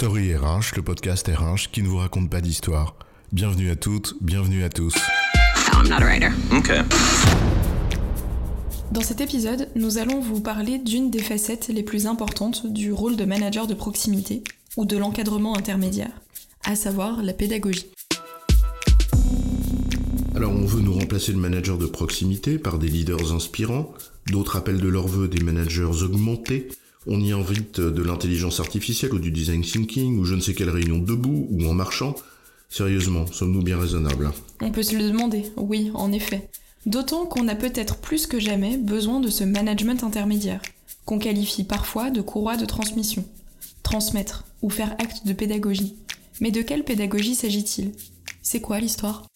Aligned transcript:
Story 0.00 0.34
RH, 0.34 0.76
le 0.76 0.82
podcast 0.82 1.28
RH 1.28 1.70
qui 1.70 1.82
ne 1.82 1.88
vous 1.88 1.98
raconte 1.98 2.30
pas 2.30 2.40
d'histoire. 2.40 2.96
Bienvenue 3.32 3.68
à 3.68 3.76
toutes, 3.76 4.14
bienvenue 4.22 4.64
à 4.64 4.70
tous. 4.70 4.94
I'm 5.74 5.90
not 5.90 5.96
a 5.96 6.06
writer. 6.06 6.30
Okay. 6.50 6.80
Dans 8.92 9.02
cet 9.02 9.20
épisode, 9.20 9.68
nous 9.76 9.98
allons 9.98 10.20
vous 10.20 10.40
parler 10.40 10.78
d'une 10.78 11.10
des 11.10 11.18
facettes 11.18 11.68
les 11.68 11.82
plus 11.82 12.06
importantes 12.06 12.66
du 12.66 12.94
rôle 12.94 13.16
de 13.16 13.26
manager 13.26 13.66
de 13.66 13.74
proximité 13.74 14.42
ou 14.78 14.86
de 14.86 14.96
l'encadrement 14.96 15.54
intermédiaire, 15.54 16.12
à 16.64 16.76
savoir 16.76 17.22
la 17.22 17.34
pédagogie. 17.34 17.90
Alors 20.34 20.52
on 20.52 20.64
veut 20.64 20.80
nous 20.80 20.94
remplacer 20.94 21.32
le 21.32 21.38
manager 21.38 21.76
de 21.76 21.84
proximité 21.84 22.58
par 22.58 22.78
des 22.78 22.88
leaders 22.88 23.34
inspirants, 23.34 23.92
d'autres 24.28 24.56
appellent 24.56 24.80
de 24.80 24.88
leur 24.88 25.06
vœu 25.06 25.28
des 25.28 25.44
managers 25.44 25.82
augmentés, 25.82 26.68
on 27.06 27.18
y 27.20 27.32
invite 27.32 27.80
de 27.80 28.02
l'intelligence 28.02 28.60
artificielle 28.60 29.14
ou 29.14 29.18
du 29.18 29.30
design 29.30 29.62
thinking 29.62 30.18
ou 30.18 30.24
je 30.24 30.34
ne 30.34 30.40
sais 30.40 30.54
quelle 30.54 30.70
réunion 30.70 30.98
debout 30.98 31.46
ou 31.50 31.64
en 31.66 31.72
marchant. 31.72 32.14
Sérieusement, 32.68 33.26
sommes-nous 33.26 33.62
bien 33.62 33.78
raisonnables 33.78 34.30
On 34.60 34.70
peut 34.70 34.82
se 34.82 34.94
le 34.94 35.08
demander, 35.08 35.44
oui, 35.56 35.90
en 35.94 36.12
effet. 36.12 36.50
D'autant 36.86 37.26
qu'on 37.26 37.48
a 37.48 37.54
peut-être 37.54 37.96
plus 37.96 38.26
que 38.26 38.38
jamais 38.38 38.76
besoin 38.76 39.20
de 39.20 39.28
ce 39.28 39.44
management 39.44 40.04
intermédiaire, 40.04 40.62
qu'on 41.04 41.18
qualifie 41.18 41.64
parfois 41.64 42.10
de 42.10 42.20
courroie 42.20 42.56
de 42.56 42.66
transmission. 42.66 43.24
Transmettre 43.82 44.44
ou 44.62 44.70
faire 44.70 44.92
acte 44.98 45.26
de 45.26 45.32
pédagogie. 45.32 45.96
Mais 46.40 46.50
de 46.50 46.62
quelle 46.62 46.84
pédagogie 46.84 47.34
s'agit-il? 47.34 47.92
C'est 48.42 48.60
quoi 48.60 48.78
l'histoire? 48.78 49.26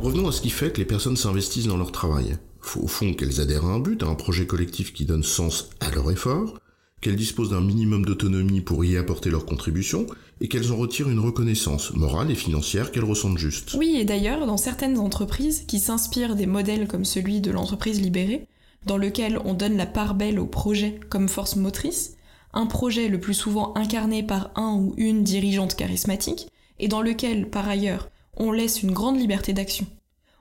Revenons 0.00 0.28
à 0.28 0.32
ce 0.32 0.40
qui 0.40 0.50
fait 0.50 0.72
que 0.72 0.78
les 0.78 0.84
personnes 0.84 1.16
s'investissent 1.16 1.66
dans 1.66 1.76
leur 1.76 1.90
travail 1.90 2.36
au 2.76 2.86
fond 2.86 3.14
qu'elles 3.14 3.40
adhèrent 3.40 3.64
à 3.64 3.72
un 3.72 3.80
but, 3.80 4.02
à 4.02 4.06
un 4.06 4.14
projet 4.14 4.46
collectif 4.46 4.92
qui 4.92 5.04
donne 5.04 5.22
sens 5.22 5.70
à 5.80 5.90
leur 5.90 6.10
effort, 6.10 6.58
qu'elles 7.00 7.16
disposent 7.16 7.50
d'un 7.50 7.60
minimum 7.60 8.04
d'autonomie 8.04 8.60
pour 8.60 8.84
y 8.84 8.96
apporter 8.96 9.30
leur 9.30 9.46
contribution, 9.46 10.06
et 10.40 10.48
qu'elles 10.48 10.72
en 10.72 10.76
retirent 10.76 11.08
une 11.08 11.20
reconnaissance 11.20 11.92
morale 11.94 12.30
et 12.30 12.36
financière 12.36 12.92
qu'elles 12.92 13.04
ressentent 13.04 13.38
juste. 13.38 13.74
Oui, 13.78 13.96
et 13.98 14.04
d'ailleurs, 14.04 14.46
dans 14.46 14.56
certaines 14.56 14.98
entreprises 14.98 15.64
qui 15.66 15.80
s'inspirent 15.80 16.36
des 16.36 16.46
modèles 16.46 16.88
comme 16.88 17.04
celui 17.04 17.40
de 17.40 17.50
l'entreprise 17.50 18.00
libérée, 18.00 18.46
dans 18.86 18.96
lequel 18.96 19.40
on 19.44 19.54
donne 19.54 19.76
la 19.76 19.86
part 19.86 20.14
belle 20.14 20.38
au 20.38 20.46
projet 20.46 21.00
comme 21.08 21.28
force 21.28 21.56
motrice, 21.56 22.16
un 22.52 22.66
projet 22.66 23.08
le 23.08 23.20
plus 23.20 23.34
souvent 23.34 23.74
incarné 23.76 24.22
par 24.22 24.50
un 24.56 24.74
ou 24.74 24.94
une 24.96 25.24
dirigeante 25.24 25.74
charismatique, 25.74 26.48
et 26.78 26.88
dans 26.88 27.02
lequel, 27.02 27.50
par 27.50 27.68
ailleurs, 27.68 28.08
on 28.36 28.52
laisse 28.52 28.82
une 28.82 28.92
grande 28.92 29.18
liberté 29.18 29.52
d'action 29.52 29.86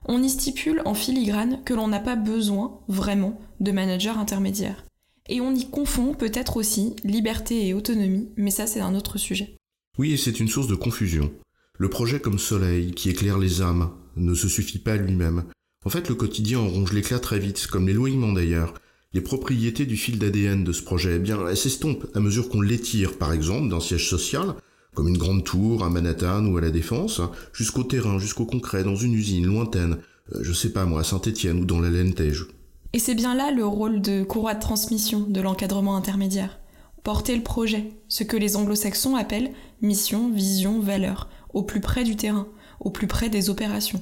on 0.08 0.24
y 0.24 0.30
stipule 0.30 0.82
en 0.86 0.94
filigrane 0.94 1.62
que 1.66 1.74
l'on 1.74 1.88
n'a 1.88 2.00
pas 2.00 2.16
besoin, 2.16 2.80
vraiment, 2.88 3.40
de 3.60 3.72
manager 3.72 4.18
intermédiaire. 4.18 4.86
Et 5.30 5.42
on 5.42 5.54
y 5.54 5.70
confond 5.70 6.14
peut-être 6.14 6.58
aussi 6.58 6.96
liberté 7.04 7.68
et 7.68 7.74
autonomie, 7.74 8.30
mais 8.38 8.52
ça 8.52 8.68
c'est 8.68 8.80
un 8.80 8.96
autre 8.96 9.18
sujet. 9.18 9.56
Oui, 9.98 10.14
et 10.14 10.18
c'est 10.18 10.40
une 10.40 10.48
source 10.48 10.68
de 10.68 10.76
confusion. 10.76 11.32
Le 11.78 11.90
projet 11.90 12.20
comme 12.20 12.40
soleil 12.40 12.92
qui 12.92 13.10
éclaire 13.10 13.38
les 13.38 13.62
âmes 13.62 13.92
ne 14.16 14.34
se 14.34 14.48
suffit 14.48 14.80
pas 14.80 14.94
à 14.94 14.98
lui-même. 14.98 15.44
En 15.86 15.90
fait, 15.90 16.10
le 16.10 16.16
quotidien 16.16 16.60
en 16.60 16.68
ronge 16.68 16.94
l'éclat 16.94 17.20
très 17.20 17.40
vite, 17.40 17.68
comme 17.68 17.88
l'éloignement 17.88 18.34
d'ailleurs. 18.34 18.74
Les 19.14 19.22
propriétés 19.22 19.86
du 19.86 19.96
fil 19.96 20.20
d'ADN 20.20 20.64
de 20.64 20.72
ce 20.72 20.84
projet, 20.84 21.16
eh 21.16 21.20
bien, 21.20 21.48
elles 21.48 21.58
s'estompent 21.58 22.08
à 22.14 22.20
mesure 22.20 22.50
qu'on 22.50 22.62
l'étire, 22.62 23.18
par 23.18 23.32
exemple, 23.32 23.70
d'un 23.70 23.80
siège 23.80 24.10
social, 24.10 24.56
comme 24.98 25.10
une 25.10 25.18
grande 25.20 25.44
tour 25.44 25.84
à 25.84 25.92
Manhattan 25.92 26.44
ou 26.48 26.58
à 26.58 26.62
la 26.62 26.72
Défense, 26.72 27.22
jusqu'au 27.54 27.84
terrain, 27.84 28.18
jusqu'au 28.18 28.48
concret, 28.48 28.84
dans 28.84 28.96
une 28.96 29.14
usine 29.14 29.46
lointaine, 29.46 30.00
euh, 30.34 30.40
je 30.42 30.52
sais 30.52 30.72
pas 30.74 30.86
moi, 30.86 31.02
à 31.02 31.04
Saint-Étienne 31.04 31.60
ou 31.60 31.66
dans 31.66 31.80
la 31.80 31.92
Lentège. 31.92 32.48
Et 32.94 32.98
c'est 32.98 33.14
bien 33.14 33.36
là 33.36 33.52
le 33.52 33.64
rôle 33.64 34.02
de 34.02 34.24
courroie 34.24 34.56
de 34.56 34.60
transmission 34.60 35.20
de 35.20 35.40
l'encadrement 35.40 35.96
intermédiaire. 35.96 36.58
Porter 37.04 37.36
le 37.36 37.44
projet, 37.44 37.92
ce 38.08 38.24
que 38.24 38.38
les 38.38 38.56
anglo-saxons 38.56 39.16
appellent 39.16 39.52
mission, 39.84 40.32
vision, 40.32 40.80
valeur, 40.80 41.30
au 41.54 41.62
plus 41.62 41.80
près 41.80 42.04
du 42.04 42.16
terrain, 42.16 42.48
au 42.80 42.90
plus 42.90 43.06
près 43.06 43.30
des 43.30 43.52
opérations. 43.52 44.02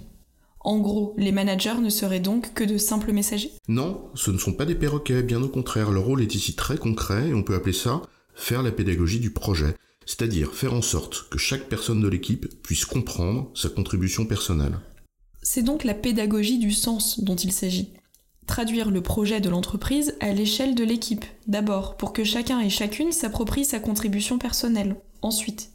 En 0.62 0.80
gros, 0.80 1.14
les 1.18 1.34
managers 1.34 1.82
ne 1.82 1.90
seraient 1.90 2.22
donc 2.22 2.54
que 2.54 2.64
de 2.64 2.78
simples 2.78 3.12
messagers? 3.12 3.52
Non, 3.68 4.02
ce 4.14 4.32
ne 4.32 4.38
sont 4.38 4.54
pas 4.54 4.64
des 4.64 4.76
perroquets, 4.76 5.24
bien 5.24 5.42
au 5.42 5.50
contraire, 5.50 5.92
leur 5.92 6.06
rôle 6.06 6.22
est 6.22 6.36
ici 6.36 6.56
très 6.56 6.78
concret 6.78 7.28
et 7.28 7.34
on 7.34 7.44
peut 7.44 7.56
appeler 7.56 7.74
ça 7.74 8.02
faire 8.34 8.64
la 8.64 8.72
pédagogie 8.72 9.20
du 9.20 9.32
projet 9.32 9.76
c'est-à-dire 10.06 10.54
faire 10.54 10.74
en 10.74 10.82
sorte 10.82 11.28
que 11.30 11.38
chaque 11.38 11.68
personne 11.68 12.02
de 12.02 12.08
l'équipe 12.08 12.48
puisse 12.62 12.86
comprendre 12.86 13.52
sa 13.56 13.70
contribution 13.70 14.26
personnelle. 14.26 14.80
C'est 15.42 15.64
donc 15.64 15.84
la 15.84 15.94
pédagogie 15.94 16.58
du 16.58 16.72
sens 16.72 17.20
dont 17.20 17.36
il 17.36 17.52
s'agit. 17.52 17.94
Traduire 18.48 18.92
le 18.92 19.02
projet 19.02 19.42
de 19.42 19.50
l'entreprise 19.50 20.16
à 20.20 20.32
l'échelle 20.32 20.76
de 20.76 20.84
l'équipe, 20.84 21.26
d'abord, 21.48 21.98
pour 21.98 22.14
que 22.14 22.24
chacun 22.24 22.60
et 22.60 22.70
chacune 22.70 23.12
s'approprie 23.12 23.66
sa 23.66 23.80
contribution 23.80 24.38
personnelle, 24.38 24.96
ensuite. 25.22 25.72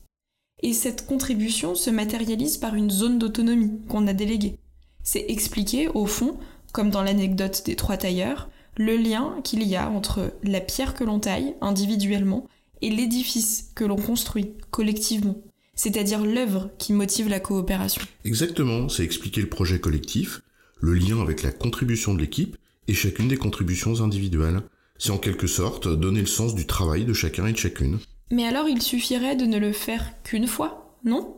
Et 0.62 0.72
cette 0.72 1.06
contribution 1.06 1.74
se 1.74 1.90
matérialise 1.90 2.58
par 2.58 2.74
une 2.74 2.90
zone 2.90 3.18
d'autonomie 3.18 3.80
qu'on 3.88 4.06
a 4.06 4.12
déléguée. 4.12 4.58
C'est 5.02 5.24
expliquer, 5.28 5.88
au 5.88 6.06
fond, 6.06 6.38
comme 6.72 6.90
dans 6.90 7.02
l'anecdote 7.02 7.62
des 7.66 7.76
trois 7.76 7.96
tailleurs, 7.96 8.50
le 8.76 8.96
lien 8.96 9.36
qu'il 9.42 9.62
y 9.66 9.74
a 9.74 9.90
entre 9.90 10.32
la 10.44 10.60
pierre 10.60 10.94
que 10.94 11.04
l'on 11.04 11.18
taille 11.18 11.54
individuellement 11.60 12.46
et 12.82 12.90
l'édifice 12.90 13.70
que 13.74 13.84
l'on 13.84 13.96
construit 13.96 14.52
collectivement, 14.70 15.36
c'est-à-dire 15.74 16.24
l'œuvre 16.24 16.70
qui 16.78 16.92
motive 16.92 17.28
la 17.28 17.40
coopération. 17.40 18.02
Exactement, 18.24 18.88
c'est 18.88 19.04
expliquer 19.04 19.40
le 19.40 19.48
projet 19.48 19.80
collectif, 19.80 20.42
le 20.80 20.94
lien 20.94 21.20
avec 21.20 21.42
la 21.42 21.52
contribution 21.52 22.14
de 22.14 22.20
l'équipe 22.20 22.56
et 22.88 22.94
chacune 22.94 23.28
des 23.28 23.36
contributions 23.36 24.00
individuelles. 24.00 24.62
C'est 24.98 25.12
en 25.12 25.18
quelque 25.18 25.46
sorte 25.46 25.88
donner 25.88 26.20
le 26.20 26.26
sens 26.26 26.54
du 26.54 26.66
travail 26.66 27.04
de 27.04 27.12
chacun 27.12 27.46
et 27.46 27.52
de 27.52 27.58
chacune. 27.58 27.98
Mais 28.30 28.46
alors 28.46 28.68
il 28.68 28.82
suffirait 28.82 29.36
de 29.36 29.46
ne 29.46 29.58
le 29.58 29.72
faire 29.72 30.12
qu'une 30.22 30.46
fois, 30.46 30.96
non? 31.04 31.36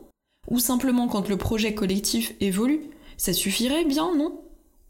Ou 0.49 0.59
simplement 0.59 1.07
quand 1.07 1.29
le 1.29 1.37
projet 1.37 1.73
collectif 1.73 2.33
évolue 2.41 2.81
Ça 3.17 3.33
suffirait 3.33 3.85
bien, 3.85 4.15
non? 4.15 4.41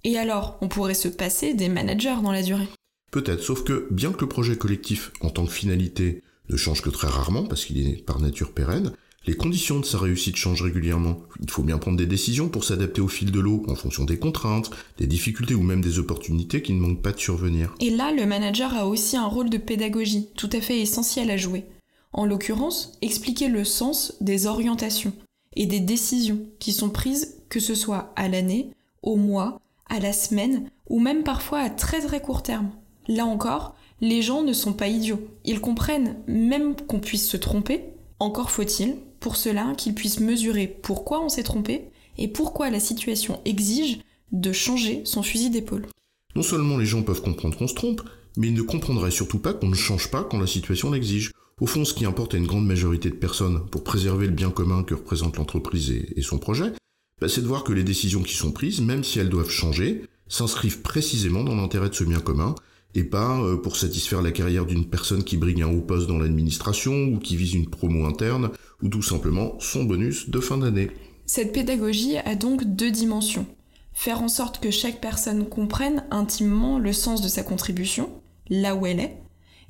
Et 0.04 0.18
alors, 0.18 0.58
on 0.62 0.68
pourrait 0.68 0.96
se 0.96 1.08
passer 1.08 1.54
des 1.54 1.70
managers 1.70 2.16
dans 2.22 2.32
la 2.32 2.42
durée 2.42 2.68
Peut-être, 3.12 3.44
sauf 3.44 3.64
que 3.64 3.88
bien 3.92 4.12
que 4.12 4.22
le 4.22 4.28
projet 4.28 4.58
collectif, 4.58 5.12
en 5.22 5.30
tant 5.30 5.46
que 5.46 5.52
finalité, 5.52 6.24
ne 6.50 6.58
change 6.58 6.82
que 6.82 6.90
très 6.90 7.08
rarement 7.08 7.46
parce 7.46 7.66
qu'il 7.66 7.88
est 7.88 8.04
par 8.04 8.20
nature 8.20 8.54
pérenne. 8.54 8.92
Les 9.26 9.36
conditions 9.36 9.80
de 9.80 9.86
sa 9.86 10.00
réussite 10.00 10.36
changent 10.36 10.64
régulièrement. 10.64 11.22
Il 11.42 11.50
faut 11.50 11.64
bien 11.64 11.78
prendre 11.78 11.98
des 11.98 12.06
décisions 12.06 12.50
pour 12.50 12.66
s'adapter 12.66 13.00
au 13.00 13.08
fil 13.08 13.32
de 13.32 13.40
l'eau 13.40 13.64
en 13.70 13.76
fonction 13.76 14.04
des 14.04 14.20
contraintes, 14.20 14.70
des 14.98 15.08
difficultés 15.08 15.56
ou 15.56 15.62
même 15.62 15.82
des 15.82 15.98
opportunités 15.98 16.62
qui 16.62 16.74
ne 16.74 16.82
manquent 16.82 17.02
pas 17.02 17.14
de 17.14 17.20
survenir. 17.20 17.74
Et 17.80 17.90
là, 17.90 18.12
le 18.12 18.26
manager 18.26 18.76
a 18.76 18.86
aussi 18.86 19.16
un 19.16 19.28
rôle 19.28 19.50
de 19.50 19.58
pédagogie 19.58 20.28
tout 20.36 20.50
à 20.52 20.60
fait 20.60 20.82
essentiel 20.82 21.32
à 21.32 21.38
jouer. 21.38 21.66
En 22.12 22.26
l'occurrence, 22.26 22.98
expliquer 23.02 23.48
le 23.48 23.64
sens 23.64 24.18
des 24.20 24.46
orientations 24.46 25.14
et 25.56 25.68
des 25.68 25.80
décisions 25.80 26.46
qui 26.60 26.74
sont 26.74 26.90
prises 26.90 27.38
que 27.48 27.62
ce 27.62 27.76
soit 27.76 28.12
à 28.18 28.28
l'année, 28.28 28.72
au 29.04 29.16
mois, 29.16 29.62
à 29.90 30.00
la 30.00 30.12
semaine 30.12 30.70
ou 30.90 31.00
même 31.00 31.24
parfois 31.24 31.60
à 31.60 31.70
très 31.70 32.02
très 32.02 32.22
court 32.22 32.44
terme. 32.44 32.72
Là 33.08 33.26
encore, 33.26 33.76
les 34.04 34.22
gens 34.22 34.44
ne 34.44 34.52
sont 34.52 34.74
pas 34.74 34.90
idiots. 34.90 35.26
Ils 35.46 35.62
comprennent 35.62 36.18
même 36.28 36.76
qu'on 36.76 37.00
puisse 37.00 37.26
se 37.26 37.38
tromper. 37.38 37.86
Encore 38.20 38.52
faut-il, 38.52 38.98
pour 39.22 39.38
cela, 39.38 39.74
qu'ils 39.78 39.96
puissent 39.96 40.20
mesurer 40.20 40.68
pourquoi 40.68 41.24
on 41.24 41.30
s'est 41.30 41.42
trompé 41.42 41.84
et 42.18 42.28
pourquoi 42.28 42.70
la 42.70 42.82
situation 42.82 43.40
exige 43.46 44.00
de 44.34 44.52
changer 44.52 45.04
son 45.06 45.24
fusil 45.24 45.52
d'épaule. 45.52 45.88
Non 46.36 46.44
seulement 46.44 46.78
les 46.78 46.86
gens 46.86 47.02
peuvent 47.02 47.22
comprendre 47.22 47.58
qu'on 47.58 47.70
se 47.70 47.76
trompe, 47.76 48.02
mais 48.36 48.48
ils 48.48 48.54
ne 48.54 48.62
comprendraient 48.62 49.10
surtout 49.10 49.40
pas 49.40 49.54
qu'on 49.54 49.70
ne 49.70 49.74
change 49.74 50.12
pas 50.12 50.26
quand 50.26 50.38
la 50.38 50.48
situation 50.48 50.92
l'exige. 50.92 51.32
Au 51.62 51.66
fond, 51.66 51.86
ce 51.86 51.94
qui 51.94 52.04
importe 52.04 52.34
à 52.34 52.38
une 52.38 52.48
grande 52.48 52.66
majorité 52.66 53.10
de 53.10 53.16
personnes 53.16 53.66
pour 53.70 53.86
préserver 53.86 54.26
le 54.26 54.34
bien 54.34 54.50
commun 54.50 54.84
que 54.84 54.96
représente 54.96 55.38
l'entreprise 55.38 55.92
et, 55.92 56.22
son 56.22 56.40
projet, 56.40 56.74
bah, 57.22 57.30
c'est 57.30 57.42
de 57.42 57.48
voir 57.48 57.64
que 57.64 57.72
les 57.72 57.86
décisions 57.86 58.22
qui 58.22 58.36
sont 58.36 58.52
prises, 58.52 58.82
même 58.82 59.06
si 59.06 59.20
elles 59.20 59.30
doivent 59.30 59.50
changer, 59.50 60.02
s'inscrivent 60.28 60.82
précisément 60.82 61.46
dans 61.46 61.56
l'intérêt 61.56 61.88
de 61.88 61.96
ce 61.96 62.04
bien 62.04 62.20
commun 62.20 62.54
et 62.96 63.04
pas 63.04 63.42
euh, 63.42 63.58
pour 63.58 63.76
satisfaire 63.76 64.22
la 64.22 64.32
carrière 64.32 64.66
d'une 64.66 64.86
personne 64.86 65.24
qui 65.24 65.38
brigue 65.38 65.62
un 65.62 65.68
haut 65.68 65.82
poste 65.82 66.08
dans 66.08 66.20
l'administration 66.20 67.06
ou 67.06 67.20
qui 67.20 67.36
vise 67.36 67.54
une 67.54 67.70
promo 67.70 68.06
interne 68.06 68.52
ou 68.82 68.90
tout 68.90 69.02
simplement 69.02 69.58
son 69.60 69.84
bonus 69.84 70.30
de 70.30 70.40
fin 70.40 70.58
d'année. 70.58 70.90
Cette 71.26 71.54
pédagogie 71.54 72.18
a 72.18 72.36
donc 72.36 72.64
deux 72.64 72.92
dimensions. 72.92 73.46
Faire 73.94 74.22
en 74.22 74.28
sorte 74.28 74.60
que 74.60 74.72
chaque 74.72 75.02
personne 75.02 75.48
comprenne 75.48 76.04
intimement 76.12 76.80
le 76.80 76.94
sens 76.94 77.22
de 77.22 77.28
sa 77.28 77.44
contribution, 77.44 78.10
là 78.50 78.76
où 78.76 78.86
elle 78.86 79.00
est, 79.00 79.18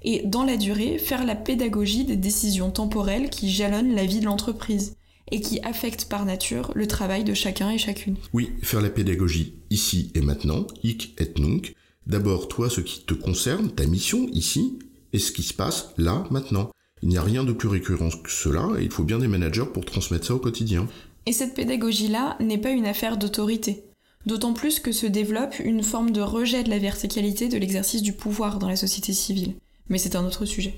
et 0.03 0.21
dans 0.25 0.43
la 0.43 0.57
durée, 0.57 0.97
faire 0.97 1.25
la 1.25 1.35
pédagogie 1.35 2.05
des 2.05 2.17
décisions 2.17 2.71
temporelles 2.71 3.29
qui 3.29 3.49
jalonnent 3.49 3.95
la 3.95 4.05
vie 4.05 4.19
de 4.19 4.25
l'entreprise 4.25 4.95
et 5.31 5.39
qui 5.39 5.61
affectent 5.61 6.05
par 6.05 6.25
nature 6.25 6.71
le 6.75 6.87
travail 6.87 7.23
de 7.23 7.33
chacun 7.33 7.71
et 7.71 7.77
chacune. 7.77 8.17
Oui, 8.33 8.51
faire 8.61 8.81
la 8.81 8.89
pédagogie 8.89 9.55
ici 9.69 10.11
et 10.15 10.21
maintenant, 10.21 10.67
hic 10.83 11.15
et 11.19 11.39
nunc, 11.39 11.73
D'abord, 12.05 12.47
toi, 12.47 12.69
ce 12.69 12.81
qui 12.81 13.05
te 13.05 13.13
concerne, 13.13 13.71
ta 13.71 13.85
mission 13.85 14.27
ici, 14.33 14.79
et 15.13 15.19
ce 15.19 15.31
qui 15.31 15.43
se 15.43 15.53
passe 15.53 15.93
là, 15.97 16.25
maintenant. 16.31 16.69
Il 17.01 17.09
n'y 17.09 17.17
a 17.17 17.23
rien 17.23 17.43
de 17.43 17.53
plus 17.53 17.67
récurrent 17.67 18.09
que 18.09 18.31
cela, 18.31 18.69
et 18.77 18.83
il 18.83 18.91
faut 18.91 19.03
bien 19.03 19.19
des 19.19 19.27
managers 19.27 19.65
pour 19.73 19.85
transmettre 19.85 20.25
ça 20.25 20.35
au 20.35 20.39
quotidien. 20.39 20.87
Et 21.25 21.33
cette 21.33 21.55
pédagogie-là 21.55 22.37
n'est 22.39 22.57
pas 22.57 22.71
une 22.71 22.85
affaire 22.85 23.17
d'autorité. 23.17 23.83
D'autant 24.25 24.53
plus 24.53 24.79
que 24.79 24.91
se 24.91 25.05
développe 25.05 25.59
une 25.59 25.83
forme 25.83 26.11
de 26.11 26.21
rejet 26.21 26.63
de 26.63 26.69
la 26.69 26.79
verticalité 26.79 27.49
de 27.49 27.57
l'exercice 27.57 28.01
du 28.01 28.13
pouvoir 28.13 28.59
dans 28.59 28.69
la 28.69 28.75
société 28.75 29.13
civile. 29.13 29.55
Mais 29.89 29.97
c'est 29.97 30.15
un 30.15 30.25
autre 30.25 30.45
sujet. 30.45 30.75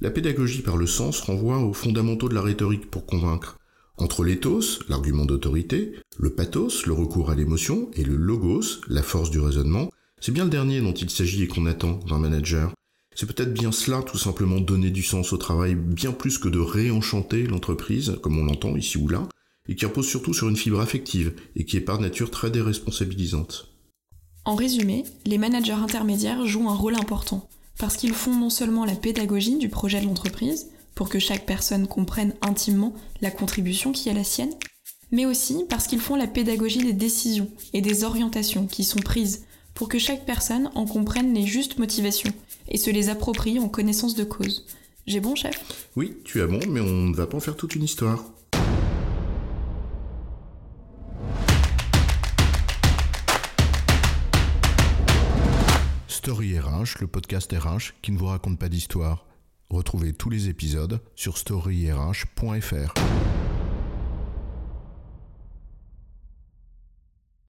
La 0.00 0.10
pédagogie 0.10 0.62
par 0.62 0.76
le 0.76 0.86
sens 0.86 1.20
renvoie 1.20 1.58
aux 1.58 1.72
fondamentaux 1.72 2.28
de 2.28 2.34
la 2.34 2.42
rhétorique 2.42 2.90
pour 2.90 3.06
convaincre. 3.06 3.58
Entre 3.98 4.24
l'éthos, 4.24 4.80
l'argument 4.88 5.26
d'autorité, 5.26 5.92
le 6.18 6.30
pathos, 6.30 6.86
le 6.86 6.92
recours 6.92 7.30
à 7.30 7.34
l'émotion, 7.34 7.90
et 7.94 8.04
le 8.04 8.16
logos, 8.16 8.80
la 8.88 9.02
force 9.02 9.30
du 9.30 9.38
raisonnement, 9.38 9.90
c'est 10.22 10.32
bien 10.32 10.44
le 10.44 10.50
dernier 10.50 10.80
dont 10.80 10.94
il 10.94 11.10
s'agit 11.10 11.42
et 11.42 11.48
qu'on 11.48 11.66
attend 11.66 11.98
d'un 12.08 12.18
manager. 12.18 12.72
C'est 13.16 13.26
peut-être 13.26 13.52
bien 13.52 13.72
cela, 13.72 14.02
tout 14.02 14.16
simplement 14.16 14.60
donner 14.60 14.90
du 14.90 15.02
sens 15.02 15.32
au 15.32 15.36
travail, 15.36 15.74
bien 15.74 16.12
plus 16.12 16.38
que 16.38 16.48
de 16.48 16.60
réenchanter 16.60 17.42
l'entreprise, 17.42 18.16
comme 18.22 18.38
on 18.38 18.44
l'entend 18.44 18.76
ici 18.76 18.98
ou 18.98 19.08
là, 19.08 19.28
et 19.68 19.74
qui 19.74 19.84
repose 19.84 20.06
surtout 20.06 20.32
sur 20.32 20.48
une 20.48 20.56
fibre 20.56 20.80
affective, 20.80 21.34
et 21.56 21.64
qui 21.64 21.76
est 21.76 21.80
par 21.80 22.00
nature 22.00 22.30
très 22.30 22.52
déresponsabilisante. 22.52 23.74
En 24.44 24.54
résumé, 24.54 25.02
les 25.26 25.38
managers 25.38 25.72
intermédiaires 25.72 26.46
jouent 26.46 26.70
un 26.70 26.74
rôle 26.74 26.94
important, 26.94 27.48
parce 27.76 27.96
qu'ils 27.96 28.14
font 28.14 28.34
non 28.34 28.50
seulement 28.50 28.84
la 28.84 28.94
pédagogie 28.94 29.58
du 29.58 29.68
projet 29.68 30.00
de 30.00 30.06
l'entreprise, 30.06 30.68
pour 30.94 31.08
que 31.08 31.18
chaque 31.18 31.46
personne 31.46 31.88
comprenne 31.88 32.34
intimement 32.42 32.94
la 33.22 33.32
contribution 33.32 33.90
qui 33.90 34.08
est 34.08 34.14
la 34.14 34.24
sienne, 34.24 34.54
mais 35.10 35.26
aussi 35.26 35.64
parce 35.68 35.88
qu'ils 35.88 36.00
font 36.00 36.14
la 36.14 36.28
pédagogie 36.28 36.84
des 36.84 36.92
décisions 36.92 37.50
et 37.72 37.80
des 37.80 38.04
orientations 38.04 38.68
qui 38.68 38.84
sont 38.84 39.00
prises 39.00 39.46
pour 39.74 39.88
que 39.88 39.98
chaque 39.98 40.26
personne 40.26 40.70
en 40.74 40.86
comprenne 40.86 41.34
les 41.34 41.46
justes 41.46 41.78
motivations 41.78 42.32
et 42.68 42.78
se 42.78 42.90
les 42.90 43.08
approprie 43.08 43.58
en 43.58 43.68
connaissance 43.68 44.14
de 44.14 44.24
cause. 44.24 44.66
J'ai 45.06 45.20
bon, 45.20 45.34
chef? 45.34 45.88
Oui, 45.96 46.16
tu 46.24 46.40
as 46.42 46.46
bon, 46.46 46.60
mais 46.68 46.80
on 46.80 47.08
ne 47.08 47.14
va 47.14 47.26
pas 47.26 47.36
en 47.36 47.40
faire 47.40 47.56
toute 47.56 47.74
une 47.74 47.82
histoire. 47.82 48.24
Story 56.06 56.56
RH, 56.56 57.00
le 57.00 57.08
podcast 57.08 57.52
RH 57.52 57.94
qui 58.00 58.12
ne 58.12 58.18
vous 58.18 58.26
raconte 58.26 58.58
pas 58.58 58.68
d'histoire. 58.68 59.26
Retrouvez 59.70 60.12
tous 60.12 60.30
les 60.30 60.48
épisodes 60.48 61.00
sur 61.16 61.36
storyrh.fr. 61.36 62.94